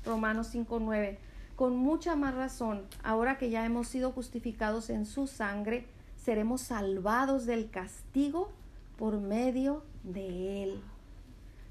[0.04, 1.18] Romanos 5:9.
[1.56, 5.86] Con mucha más razón, ahora que ya hemos sido justificados en su sangre,
[6.24, 8.50] seremos salvados del castigo
[8.96, 10.80] por medio de Él.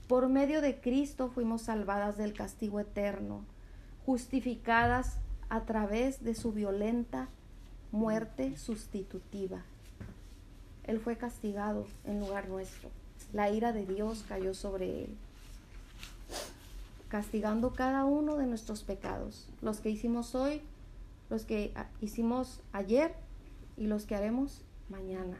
[0.07, 3.41] Por medio de Cristo fuimos salvadas del castigo eterno,
[4.05, 5.17] justificadas
[5.49, 7.29] a través de su violenta
[7.91, 9.63] muerte sustitutiva.
[10.83, 12.89] Él fue castigado en lugar nuestro.
[13.31, 15.17] La ira de Dios cayó sobre Él,
[17.09, 20.61] castigando cada uno de nuestros pecados, los que hicimos hoy,
[21.29, 23.15] los que hicimos ayer
[23.77, 25.37] y los que haremos mañana.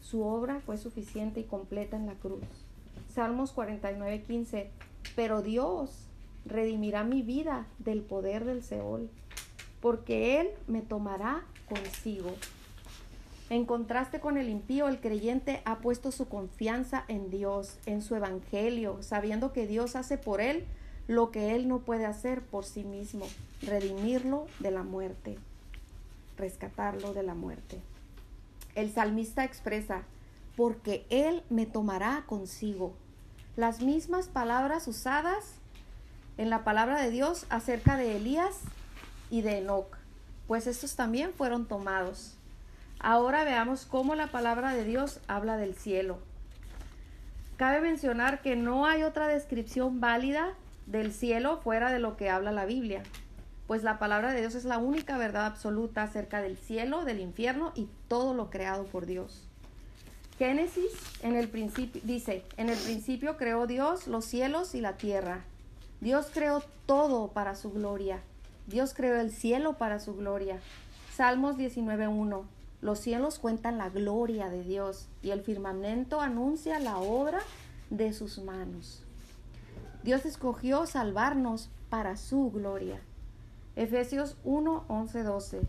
[0.00, 2.44] Su obra fue suficiente y completa en la cruz.
[3.14, 4.70] Salmos 49, 15.
[5.16, 6.06] Pero Dios
[6.44, 9.10] redimirá mi vida del poder del Seol,
[9.80, 12.34] porque Él me tomará consigo.
[13.50, 18.14] En contraste con el impío, el creyente ha puesto su confianza en Dios, en su
[18.14, 20.64] evangelio, sabiendo que Dios hace por él
[21.08, 23.26] lo que él no puede hacer por sí mismo,
[23.62, 25.36] redimirlo de la muerte
[26.40, 27.80] rescatarlo de la muerte.
[28.74, 30.02] El salmista expresa,
[30.56, 32.94] porque Él me tomará consigo.
[33.56, 35.54] Las mismas palabras usadas
[36.38, 38.60] en la palabra de Dios acerca de Elías
[39.30, 39.96] y de Enoch,
[40.46, 42.36] pues estos también fueron tomados.
[42.98, 46.18] Ahora veamos cómo la palabra de Dios habla del cielo.
[47.56, 50.54] Cabe mencionar que no hay otra descripción válida
[50.86, 53.02] del cielo fuera de lo que habla la Biblia
[53.70, 57.70] pues la palabra de Dios es la única verdad absoluta acerca del cielo, del infierno
[57.76, 59.44] y todo lo creado por Dios.
[60.38, 60.90] Génesis
[61.22, 65.44] en el principio dice, en el principio creó Dios los cielos y la tierra.
[66.00, 68.18] Dios creó todo para su gloria.
[68.66, 70.58] Dios creó el cielo para su gloria.
[71.14, 72.42] Salmos 19:1.
[72.82, 77.38] Los cielos cuentan la gloria de Dios y el firmamento anuncia la obra
[77.88, 79.04] de sus manos.
[80.02, 83.00] Dios escogió salvarnos para su gloria.
[83.76, 85.60] Efesios 1, 11, 12.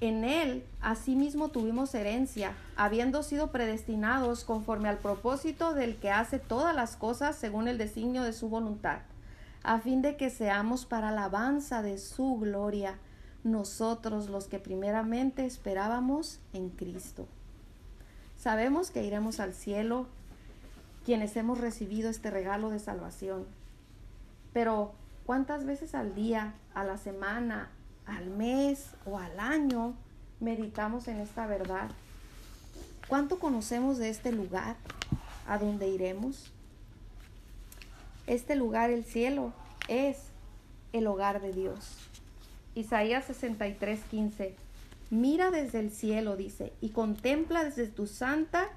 [0.00, 6.74] En él asimismo tuvimos herencia, habiendo sido predestinados conforme al propósito del que hace todas
[6.74, 8.98] las cosas según el designio de su voluntad,
[9.62, 12.98] a fin de que seamos para alabanza de su gloria,
[13.44, 17.28] nosotros los que primeramente esperábamos en Cristo.
[18.36, 20.08] Sabemos que iremos al cielo
[21.04, 23.46] quienes hemos recibido este regalo de salvación,
[24.52, 24.94] pero
[25.26, 27.70] ¿Cuántas veces al día, a la semana,
[28.06, 29.94] al mes o al año
[30.40, 31.90] meditamos en esta verdad?
[33.08, 34.76] ¿Cuánto conocemos de este lugar
[35.46, 36.50] a donde iremos?
[38.26, 39.52] Este lugar, el cielo,
[39.88, 40.18] es
[40.92, 41.98] el hogar de Dios.
[42.74, 44.56] Isaías 63, 15.
[45.10, 48.68] Mira desde el cielo, dice, y contempla desde tu santa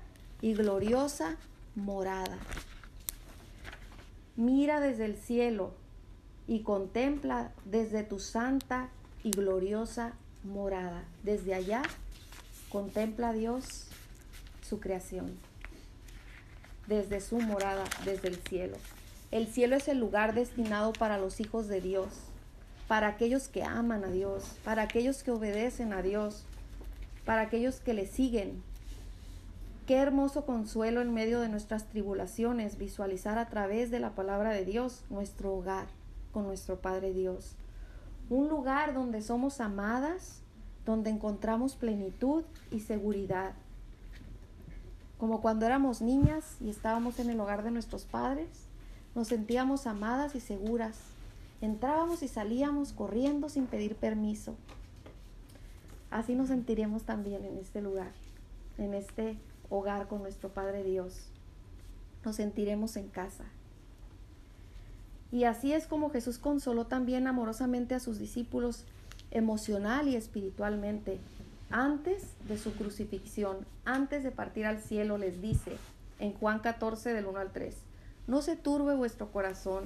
[0.42, 1.38] y gloriosa
[1.76, 2.38] morada.
[4.36, 5.74] Mira desde el cielo,
[6.48, 8.90] y contempla desde tu santa
[9.24, 11.04] y gloriosa morada.
[11.24, 11.82] Desde allá
[12.70, 13.88] contempla a Dios
[14.62, 15.38] su creación.
[16.88, 18.78] desde su morada, desde el cielo.
[19.32, 22.10] El cielo es el lugar destinado para los hijos de Dios,
[22.88, 26.46] para aquellos que aman a Dios, para aquellos que obedecen a Dios,
[27.26, 28.62] para aquellos que le siguen.
[29.88, 34.64] Qué hermoso consuelo en medio de nuestras tribulaciones visualizar a través de la palabra de
[34.64, 35.88] Dios nuestro hogar
[36.36, 37.56] con nuestro Padre Dios.
[38.30, 40.42] Un lugar donde somos amadas,
[40.86, 43.54] donde encontramos plenitud y seguridad.
[45.18, 48.50] Como cuando éramos niñas y estábamos en el hogar de nuestros padres,
[49.16, 50.98] nos sentíamos amadas y seguras.
[51.62, 54.56] Entrábamos y salíamos corriendo sin pedir permiso.
[56.12, 58.12] Así nos sentiremos también en este lugar,
[58.78, 59.38] en este
[59.70, 61.30] hogar con nuestro Padre Dios.
[62.26, 63.46] Nos sentiremos en casa.
[65.36, 68.86] Y así es como Jesús consoló también amorosamente a sus discípulos
[69.32, 71.20] emocional y espiritualmente.
[71.70, 75.76] Antes de su crucifixión, antes de partir al cielo, les dice
[76.20, 77.76] en Juan 14 del 1 al 3,
[78.28, 79.84] no se turbe vuestro corazón,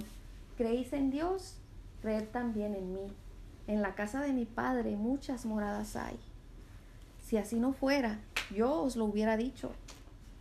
[0.56, 1.56] creéis en Dios,
[2.04, 3.08] creed también en mí.
[3.66, 6.20] En la casa de mi Padre muchas moradas hay.
[7.26, 8.20] Si así no fuera,
[8.56, 9.72] yo os lo hubiera dicho.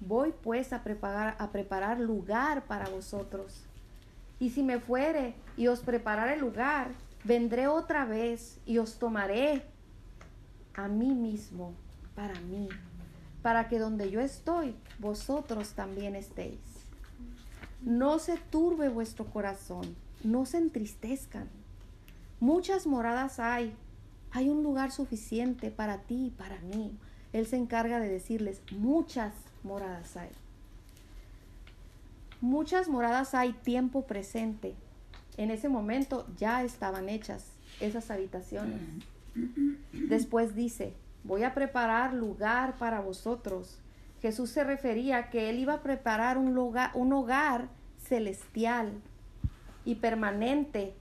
[0.00, 3.67] Voy pues a preparar, a preparar lugar para vosotros.
[4.40, 6.92] Y si me fuere y os preparare lugar,
[7.24, 9.64] vendré otra vez y os tomaré
[10.74, 11.74] a mí mismo,
[12.14, 12.68] para mí,
[13.42, 16.60] para que donde yo estoy, vosotros también estéis.
[17.82, 21.48] No se turbe vuestro corazón, no se entristezcan.
[22.40, 23.74] Muchas moradas hay,
[24.30, 26.96] hay un lugar suficiente para ti y para mí.
[27.32, 29.34] Él se encarga de decirles, muchas
[29.64, 30.30] moradas hay.
[32.40, 34.74] Muchas moradas hay tiempo presente,
[35.36, 37.46] en ese momento ya estaban hechas
[37.80, 38.80] esas habitaciones.
[39.92, 43.78] Después dice, voy a preparar lugar para vosotros.
[44.20, 47.68] Jesús se refería a que él iba a preparar un, lugar, un hogar
[47.98, 48.92] celestial
[49.84, 50.94] y permanente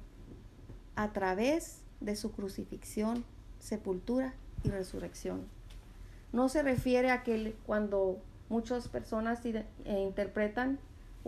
[0.95, 3.25] a través de su crucifixión,
[3.59, 4.33] sepultura
[4.63, 5.45] y resurrección.
[6.31, 9.63] No se refiere a que cuando muchas personas eh,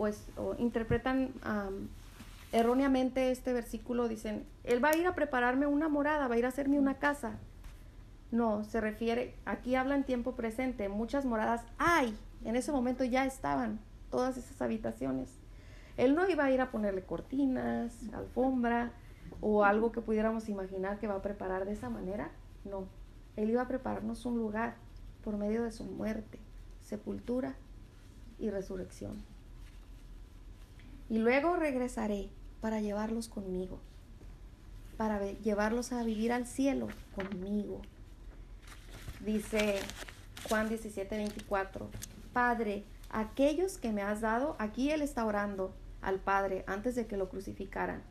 [0.00, 1.30] pues, o interpretan
[2.52, 6.46] erróneamente este versículo dicen, Él va a ir a prepararme una morada, va a ir
[6.46, 7.38] a hacerme una casa.
[8.32, 13.26] No, se refiere, aquí habla en tiempo presente, muchas moradas hay, en ese momento ya
[13.26, 13.80] estaban
[14.10, 15.30] todas esas habitaciones.
[15.96, 18.92] Él no iba a ir a ponerle cortinas, alfombra
[19.40, 22.30] o algo que pudiéramos imaginar que va a preparar de esa manera.
[22.64, 22.86] No,
[23.36, 24.76] Él iba a prepararnos un lugar
[25.24, 26.38] por medio de su muerte,
[26.82, 27.54] sepultura
[28.38, 29.29] y resurrección.
[31.10, 32.30] Y luego regresaré
[32.60, 33.80] para llevarlos conmigo,
[34.96, 36.86] para llevarlos a vivir al cielo
[37.16, 37.82] conmigo.
[39.18, 39.80] Dice
[40.48, 41.90] Juan 17, 24,
[42.32, 47.16] Padre, aquellos que me has dado, aquí él está orando al Padre antes de que
[47.16, 48.04] lo crucificaran.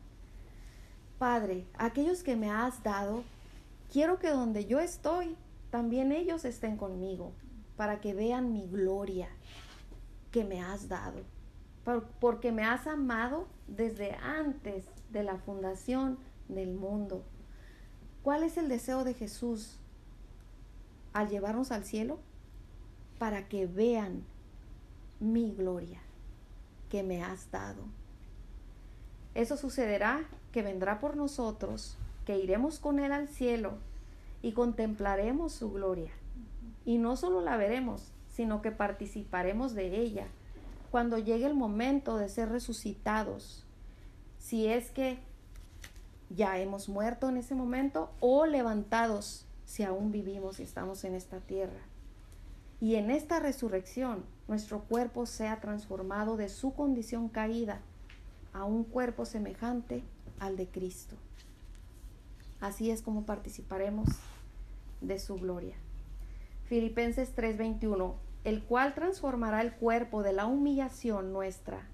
[1.18, 3.24] Padre, aquellos que me has dado,
[3.90, 5.38] quiero que donde yo estoy,
[5.70, 7.32] también ellos estén conmigo,
[7.78, 9.30] para que vean mi gloria
[10.32, 11.24] que me has dado
[12.20, 16.18] porque me has amado desde antes de la fundación
[16.48, 17.24] del mundo.
[18.22, 19.78] ¿Cuál es el deseo de Jesús
[21.12, 22.18] al llevarnos al cielo?
[23.18, 24.24] Para que vean
[25.20, 26.00] mi gloria
[26.90, 27.82] que me has dado.
[29.34, 33.74] Eso sucederá que vendrá por nosotros, que iremos con Él al cielo
[34.42, 36.10] y contemplaremos su gloria.
[36.84, 40.26] Y no solo la veremos, sino que participaremos de ella
[40.90, 43.64] cuando llegue el momento de ser resucitados,
[44.38, 45.18] si es que
[46.30, 51.40] ya hemos muerto en ese momento o levantados si aún vivimos y estamos en esta
[51.40, 51.80] tierra.
[52.80, 57.80] Y en esta resurrección nuestro cuerpo sea transformado de su condición caída
[58.52, 60.02] a un cuerpo semejante
[60.38, 61.14] al de Cristo.
[62.60, 64.08] Así es como participaremos
[65.00, 65.76] de su gloria.
[66.64, 68.14] Filipenses 3:21
[68.44, 71.86] el cual transformará el cuerpo de la humillación nuestra,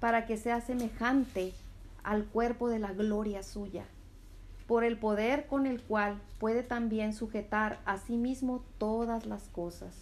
[0.00, 1.52] para que sea semejante
[2.02, 3.84] al cuerpo de la gloria suya,
[4.66, 9.94] por el poder con el cual puede también sujetar a sí mismo todas las cosas.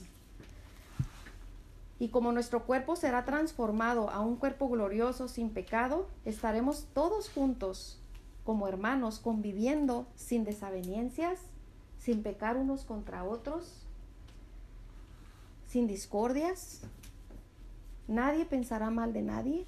[1.98, 8.00] Y como nuestro cuerpo será transformado a un cuerpo glorioso sin pecado, estaremos todos juntos
[8.44, 11.40] como hermanos conviviendo sin desavenencias,
[11.98, 13.86] sin pecar unos contra otros
[15.70, 16.80] sin discordias.
[18.08, 19.66] Nadie pensará mal de nadie.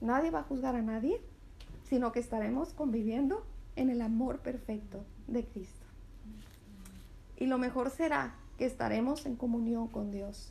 [0.00, 1.20] Nadie va a juzgar a nadie,
[1.88, 3.46] sino que estaremos conviviendo
[3.76, 5.86] en el amor perfecto de Cristo.
[7.36, 10.50] Y lo mejor será que estaremos en comunión con Dios.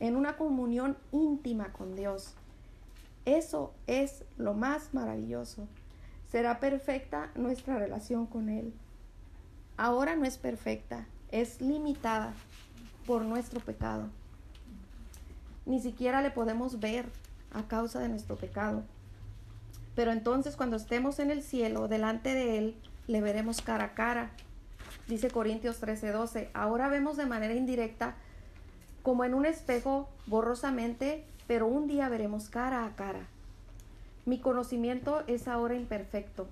[0.00, 2.34] en una comunión íntima con Dios.
[3.24, 5.66] Eso es lo más maravilloso.
[6.30, 8.72] Será perfecta nuestra relación con Él.
[9.76, 12.32] Ahora no es perfecta, es limitada
[13.08, 14.10] por nuestro pecado.
[15.64, 17.06] Ni siquiera le podemos ver
[17.50, 18.82] a causa de nuestro pecado.
[19.94, 24.30] Pero entonces cuando estemos en el cielo, delante de Él, le veremos cara a cara.
[25.06, 28.14] Dice Corintios 13:12, ahora vemos de manera indirecta,
[29.02, 33.26] como en un espejo, borrosamente, pero un día veremos cara a cara.
[34.26, 36.46] Mi conocimiento es ahora imperfecto,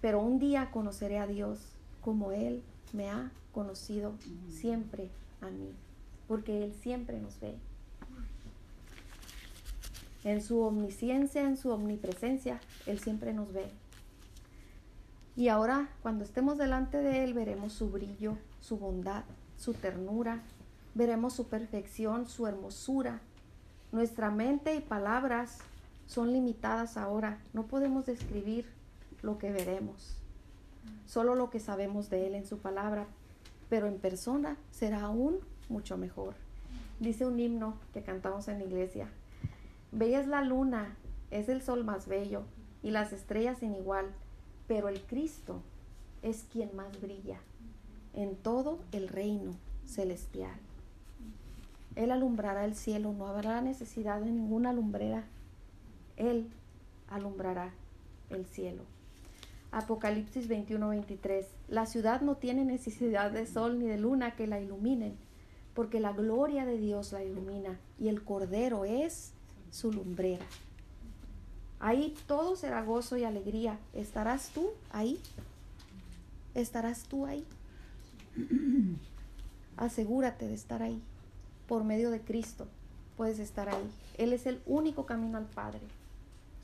[0.00, 1.58] pero un día conoceré a Dios
[2.00, 4.12] como Él me ha conocido
[4.48, 5.72] siempre a mí,
[6.26, 7.56] porque Él siempre nos ve
[10.24, 13.70] en su omnisciencia, en su omnipresencia, Él siempre nos ve.
[15.36, 19.24] Y ahora, cuando estemos delante de Él, veremos su brillo, su bondad,
[19.56, 20.42] su ternura,
[20.94, 23.20] veremos su perfección, su hermosura.
[23.92, 25.58] Nuestra mente y palabras
[26.06, 28.66] son limitadas ahora, no podemos describir
[29.22, 30.16] lo que veremos,
[31.06, 33.06] solo lo que sabemos de Él en su palabra,
[33.68, 35.38] pero en persona será aún
[35.68, 36.34] mucho mejor.
[37.00, 39.08] Dice un himno que cantamos en la iglesia,
[39.92, 40.96] Bella es la luna,
[41.30, 42.42] es el sol más bello,
[42.82, 44.06] y las estrellas sin igual,
[44.66, 45.62] pero el Cristo
[46.22, 47.38] es quien más brilla
[48.14, 49.52] en todo el reino
[49.84, 50.58] celestial.
[51.94, 55.24] Él alumbrará el cielo, no habrá necesidad de ninguna lumbrera.
[56.16, 56.48] Él
[57.08, 57.72] alumbrará
[58.30, 58.82] el cielo.
[59.70, 61.44] Apocalipsis 21-23.
[61.68, 65.16] La ciudad no tiene necesidad de sol ni de luna que la iluminen,
[65.74, 69.32] porque la gloria de Dios la ilumina y el Cordero es
[69.70, 70.46] su lumbrera.
[71.80, 73.78] Ahí todo será gozo y alegría.
[73.92, 75.20] ¿Estarás tú ahí?
[76.54, 77.44] ¿Estarás tú ahí?
[79.76, 81.00] Asegúrate de estar ahí.
[81.68, 82.66] Por medio de Cristo
[83.16, 83.90] puedes estar ahí.
[84.16, 85.82] Él es el único camino al Padre.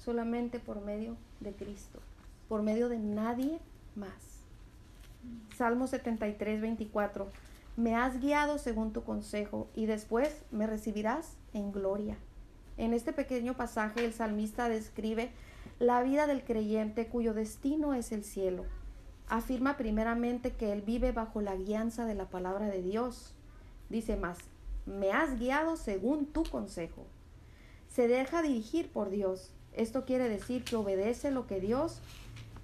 [0.05, 2.01] Solamente por medio de Cristo.
[2.49, 3.59] Por medio de nadie
[3.95, 4.35] más.
[5.57, 7.29] Salmo 73, 24.
[7.77, 12.17] Me has guiado según tu consejo y después me recibirás en gloria.
[12.77, 15.31] En este pequeño pasaje el salmista describe
[15.79, 18.65] la vida del creyente cuyo destino es el cielo.
[19.29, 23.35] Afirma primeramente que él vive bajo la guianza de la palabra de Dios.
[23.89, 24.39] Dice más,
[24.87, 27.07] me has guiado según tu consejo.
[27.89, 29.53] Se deja dirigir por Dios.
[29.73, 32.01] Esto quiere decir que obedece lo que Dios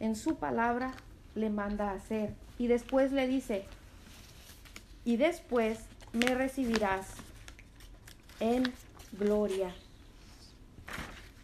[0.01, 0.93] en su palabra
[1.35, 2.35] le manda a hacer.
[2.59, 3.65] Y después le dice,
[5.05, 5.79] y después
[6.13, 7.07] me recibirás
[8.41, 8.65] en
[9.13, 9.73] gloria.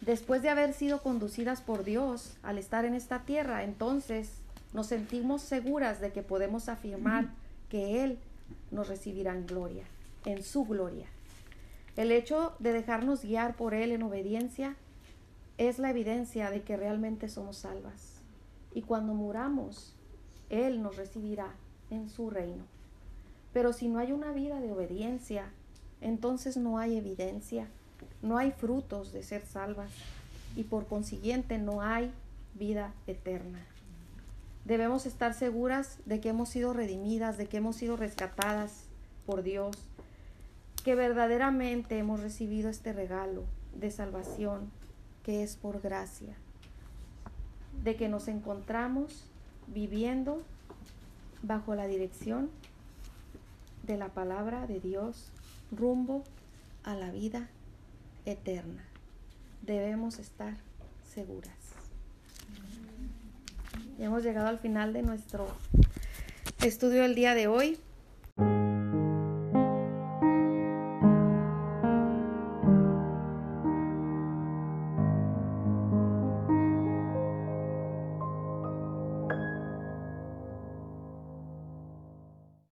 [0.01, 4.31] Después de haber sido conducidas por Dios al estar en esta tierra, entonces
[4.73, 7.29] nos sentimos seguras de que podemos afirmar
[7.69, 8.19] que Él
[8.71, 9.83] nos recibirá en gloria,
[10.25, 11.07] en su gloria.
[11.95, 14.75] El hecho de dejarnos guiar por Él en obediencia
[15.57, 18.16] es la evidencia de que realmente somos salvas.
[18.73, 19.93] Y cuando muramos,
[20.49, 21.53] Él nos recibirá
[21.89, 22.63] en su reino.
[23.53, 25.49] Pero si no hay una vida de obediencia,
[26.01, 27.67] entonces no hay evidencia
[28.21, 29.91] no hay frutos de ser salvas
[30.55, 32.11] y por consiguiente no hay
[32.55, 33.59] vida eterna.
[34.65, 38.85] Debemos estar seguras de que hemos sido redimidas, de que hemos sido rescatadas
[39.25, 39.77] por Dios,
[40.83, 43.43] que verdaderamente hemos recibido este regalo
[43.75, 44.71] de salvación
[45.23, 46.35] que es por gracia,
[47.83, 49.25] de que nos encontramos
[49.67, 50.41] viviendo
[51.43, 52.49] bajo la dirección
[53.83, 55.31] de la palabra de Dios
[55.71, 56.23] rumbo
[56.83, 57.47] a la vida
[58.25, 58.83] eterna.
[59.61, 60.53] Debemos estar
[61.13, 61.55] seguras.
[63.97, 65.47] Ya hemos llegado al final de nuestro
[66.61, 67.79] estudio del día de hoy.